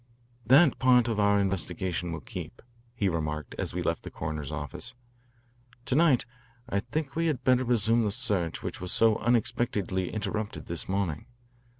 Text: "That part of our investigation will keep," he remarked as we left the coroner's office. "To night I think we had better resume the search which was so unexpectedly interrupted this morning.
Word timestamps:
"That 0.47 0.79
part 0.79 1.07
of 1.07 1.19
our 1.19 1.39
investigation 1.39 2.11
will 2.11 2.21
keep," 2.21 2.63
he 2.95 3.07
remarked 3.07 3.53
as 3.59 3.75
we 3.75 3.83
left 3.83 4.01
the 4.01 4.09
coroner's 4.09 4.51
office. 4.51 4.95
"To 5.85 5.93
night 5.93 6.25
I 6.67 6.79
think 6.79 7.15
we 7.15 7.27
had 7.27 7.43
better 7.43 7.63
resume 7.63 8.01
the 8.03 8.09
search 8.09 8.63
which 8.63 8.81
was 8.81 8.91
so 8.91 9.17
unexpectedly 9.17 10.11
interrupted 10.11 10.65
this 10.65 10.89
morning. 10.89 11.27